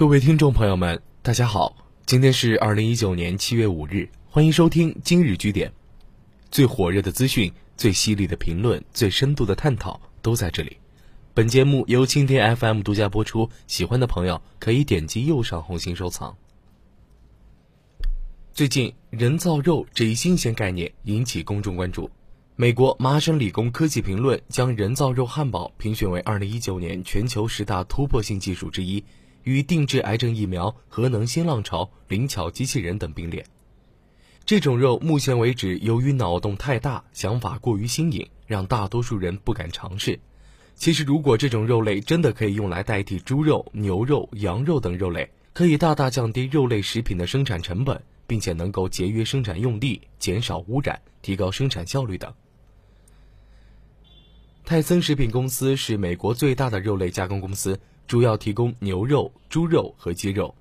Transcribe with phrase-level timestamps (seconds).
[0.00, 5.70] 各位听众朋友们，大家好，今天是二零一九年七月五日，欢迎收听今日据点，
[6.50, 10.78] 最火热的资讯、最犀利的评论、最深度的探讨都在这里。
[11.34, 16.34] 本节目由蜻蜓 FM 独家播出，喜欢的朋友可以点击右上红心收藏。
[18.54, 22.10] 最近，人造肉这一新鲜概念引起公众关注。
[22.56, 29.04] 美国麻省理工科技评论将人造肉汉堡评选为二零一九年全球十大突破性技术之一。
[29.44, 33.44] 与定制癌症疫苗、核能新浪潮、灵巧机器人等并列。
[34.44, 40.18] 这种肉目前为止，由于脑洞太大、想法过于新颖，让大多数人不敢尝试。
[40.74, 52.32] 其实，如果这种肉类真的可以用来代替猪肉、牛肉、羊肉等肉类，可以大大降低肉类食品的生产成本，并且能够节约生产用地、减少污染、提高生产效率等。
[54.64, 57.78] 泰森食品公司是美国最大的肉类加工公司。
[58.10, 60.52] 主要提供牛肉、猪肉和鸡肉。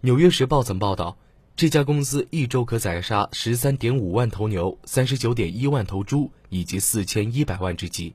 [0.00, 1.16] 纽约时报曾报道，
[1.54, 8.12] 这家公司一周可宰杀十三点五万头牛、三十九点一万头猪以及四千一百万只鸡。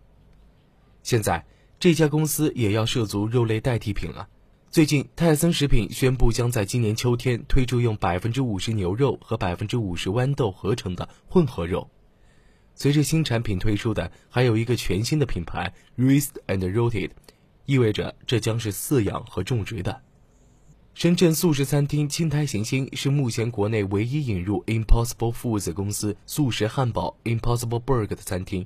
[1.04, 1.46] 现在，
[1.80, 4.28] 这家公司也要涉足肉类代替品了。
[4.70, 11.90] 最近，泰森食品宣布将在今年秋天推出用百分之五十牛肉和百分之五十豌豆合成的混合肉。
[12.76, 17.12] 随着新产品推出的，还有一个全新的品牌 Raised and Rooted。
[17.66, 20.02] 意味着这将是饲养和种植的。
[20.94, 28.66] 深圳素食餐厅青苔行星是目前国内唯一引入 Impossible Foods 公司素食汉堡 Impossible Burger 的餐厅。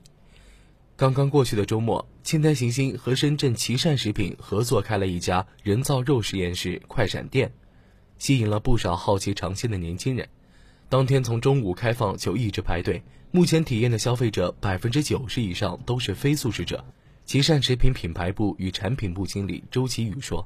[0.95, 7.51] 刚刚过去的周末，青苔行星和深圳奇善食品合作开了一家人造肉实验室快闪店，
[8.17, 10.27] 吸引了不少好奇尝鲜的年轻人。
[10.89, 16.83] 当天从中午开放就一直排队，目前体验的消费者百分之九十以上都是非素食者。
[17.29, 20.43] 奇善食品品牌部与产品部经理周奇宇说：“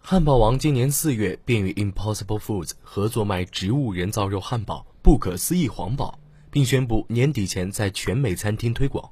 [0.00, 6.16] 汉堡王今年四月便与 Impossible Foods 合作卖植物人造肉汉堡‘不可思议黄堡’，
[6.52, 9.10] 并宣布年底前在全美餐厅推广。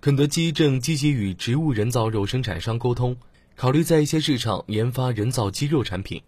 [0.00, 3.14] 肯德基正积极与植物人造肉生产商沟通，
[3.56, 6.22] 考虑在一些市场研发人造鸡肉产品。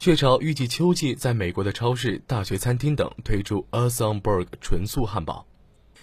[0.00, 5.46] 雀巢预计秋季在美国的超市、大学餐厅等推出 Asamberg 纯素汉堡。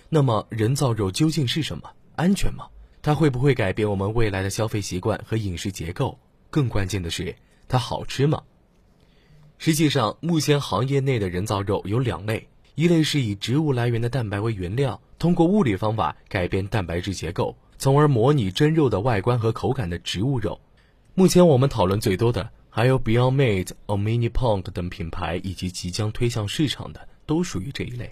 [0.07, 2.67] 那么，人造肉究竟是什么？”安全吗？
[3.01, 6.17] 它会不会改变我们未来的消费习惯和饮食结构？
[6.49, 7.35] 更关键的是，
[7.67, 8.41] 它好吃吗？
[9.57, 20.59] 实际上，目前行业内的人造肉有两类：一类是以植物来源的蛋白为原料，通过物理方法改变蛋白质结构，从而模拟真肉的外观和口感的植物肉。
[21.13, 28.11] 目前我们讨论最多的还有 Beyond Meat、Omnipod 等品牌，以及即将推向市场的都属于这一类。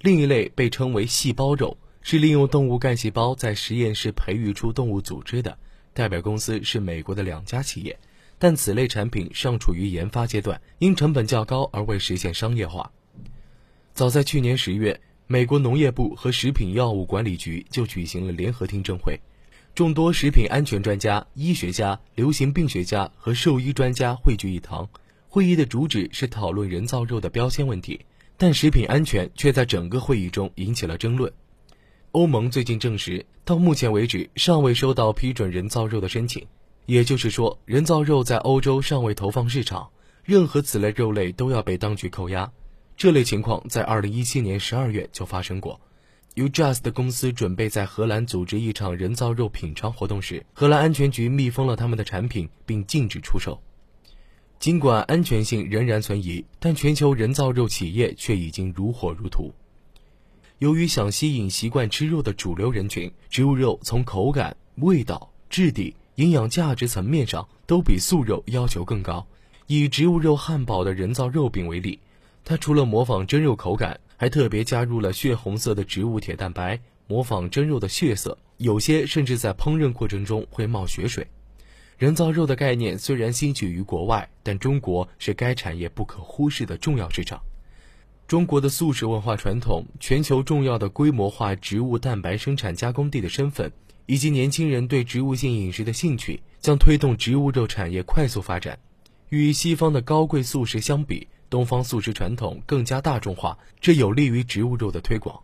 [0.00, 1.76] 另一类被称为细胞肉。
[2.06, 5.56] 是利用动物干细胞在实验室培育出动物组织的，
[5.94, 7.98] 代表公司是美国的两家企业，
[8.38, 12.92] 但此类产品尚处于研发阶段，因成本较高而未实现商业化。
[13.94, 19.18] 早在去年十月，美国农业部和食品药物管理局就举行了联合听证会，
[19.74, 24.86] 众多食品安全专家、医学家、流行病学家和兽医专家汇聚一堂。
[25.30, 28.04] 会议的主旨是讨论人造肉的标签问题，
[28.36, 31.32] 但食品安全却在整个会议中引起了争论。
[32.14, 36.46] 欧盟最近证实，到目前为止尚未收到批准人造肉的申请，
[36.86, 39.88] 也就是说，人造肉在欧洲尚未投放市场，
[40.22, 42.48] 任何此类肉类都要被当局扣押。
[42.96, 45.80] 这类情况在2017年12月就发生过。
[46.34, 53.60] 由 Just 公司准备在荷兰组织一场人造肉品尝活动时，荷兰安全局密封了他们的产品并禁止出售。
[54.60, 59.52] 尽管安全性仍然存疑，但全球人造肉企业却已经如火如荼。
[60.64, 69.26] 由于想吸引习惯吃肉的主流人群，植物肉从口感、味道、质地、营养价值层面上都比素肉要求更高。
[69.66, 71.98] 以植物肉汉堡的人造肉饼为例，
[72.46, 81.26] 它除了模仿真肉口感，还特别加入了血红色的植物铁蛋白，模仿真肉的血色，有些甚至在烹饪过程中会冒血水。
[81.98, 87.38] 人造肉的概念虽然兴起于国外，但中国是该产业不可忽视的重要市场。
[88.26, 93.70] 中国的素食文化传统、全球重要的规模化植物蛋白生产加工地的身份，
[94.06, 98.78] 以及年轻人对植物性饮食的兴趣，将推动植物肉产业快速发展。
[99.28, 105.38] 与西方的高贵素食相比，东方素食传统更加大众化，这有利于植物肉的推广。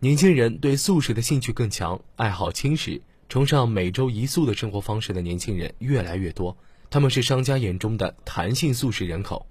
[0.00, 6.56] 年轻人对素食的兴趣更强，爱好轻食、崇尚每周一素的生活方式的年轻人越来越多，
[6.90, 9.46] 他们是商家眼中的弹性素食人口。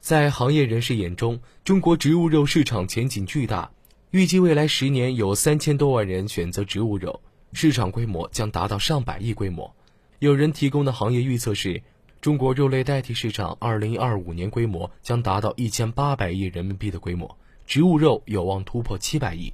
[0.00, 3.70] 在行业人士眼中，中国植物肉市场前景巨大，
[4.12, 7.20] 预计未来十年有三千多万人选择植物肉，
[7.52, 9.72] 市场规模将达到上百亿规模。
[10.18, 11.82] 有人提供的行业预测是，
[12.22, 17.36] 中国肉类代替市场2025年规模将达到1800亿人民币的规模，
[17.66, 19.52] 植物肉有望突破700亿。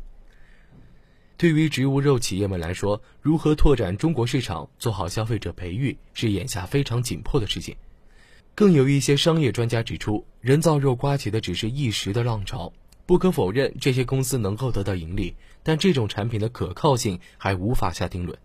[1.36, 7.76] 对于植物肉企业们来说，如何拓展中国市场、做好消费者培育，是眼下非常紧迫的事情。
[8.56, 12.72] 更有一些商业专家指出，人造肉刮起的只是一时的浪潮。
[13.04, 18.36] 不可否认，这些公司能够得到盈利，但这种产品的可靠性还无法下定论。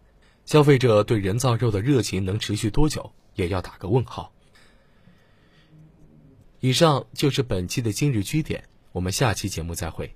[0.46, 4.34] 消费者对人造肉的热情能持续多久，也要打个问号。
[6.60, 10.14] 以上就是本期的今日居点，我们下期节目再会。